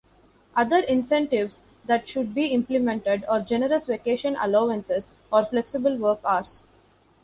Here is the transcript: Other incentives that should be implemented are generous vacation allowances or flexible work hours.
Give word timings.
Other 0.55 0.79
incentives 0.79 1.63
that 1.85 2.07
should 2.07 2.33
be 2.33 2.47
implemented 2.47 3.23
are 3.29 3.39
generous 3.41 3.85
vacation 3.85 4.35
allowances 4.41 5.11
or 5.31 5.45
flexible 5.45 5.95
work 5.95 6.21
hours. 6.25 6.63